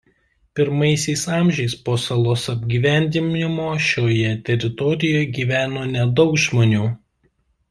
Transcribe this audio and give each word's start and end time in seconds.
Pirmaisiais 0.55 1.21
amžiais 1.39 1.73
po 1.83 1.97
salos 2.05 2.45
apgyvendinimo 2.53 3.69
šioje 3.89 4.33
teritorijoje 4.49 5.29
gyveno 5.37 5.85
nedaug 5.95 6.35
žmonių. 6.47 6.83